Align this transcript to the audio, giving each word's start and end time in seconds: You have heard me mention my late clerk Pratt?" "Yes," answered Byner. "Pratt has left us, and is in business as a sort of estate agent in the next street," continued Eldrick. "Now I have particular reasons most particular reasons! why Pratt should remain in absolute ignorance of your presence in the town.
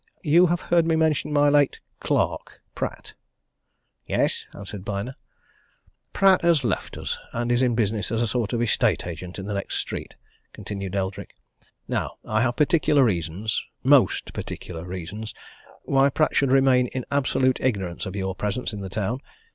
You 0.23 0.47
have 0.47 0.61
heard 0.61 0.87
me 0.87 0.95
mention 0.95 1.31
my 1.31 1.47
late 1.49 1.79
clerk 1.99 2.59
Pratt?" 2.73 3.13
"Yes," 4.07 4.47
answered 4.51 4.83
Byner. 4.83 5.15
"Pratt 6.11 6.41
has 6.41 6.63
left 6.63 6.97
us, 6.97 7.19
and 7.33 7.51
is 7.51 7.61
in 7.61 7.75
business 7.75 8.11
as 8.11 8.19
a 8.19 8.27
sort 8.27 8.51
of 8.51 8.63
estate 8.63 9.05
agent 9.05 9.37
in 9.37 9.45
the 9.45 9.53
next 9.53 9.75
street," 9.77 10.15
continued 10.53 10.95
Eldrick. 10.95 11.35
"Now 11.87 12.15
I 12.25 12.41
have 12.41 12.55
particular 12.55 13.03
reasons 13.03 13.63
most 13.83 14.33
particular 14.33 14.85
reasons! 14.85 15.35
why 15.83 16.09
Pratt 16.09 16.35
should 16.35 16.49
remain 16.51 16.87
in 16.87 17.05
absolute 17.11 17.59
ignorance 17.61 18.07
of 18.07 18.15
your 18.15 18.33
presence 18.33 18.73
in 18.73 18.79
the 18.79 18.89
town. 18.89 19.21